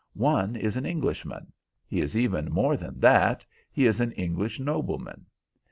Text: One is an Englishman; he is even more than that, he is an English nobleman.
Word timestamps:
One 0.15 0.55
is 0.55 0.77
an 0.77 0.85
Englishman; 0.87 1.51
he 1.87 2.01
is 2.01 2.17
even 2.17 2.51
more 2.51 2.75
than 2.75 2.99
that, 3.01 3.45
he 3.71 3.85
is 3.85 4.01
an 4.01 4.13
English 4.13 4.59
nobleman. 4.59 5.27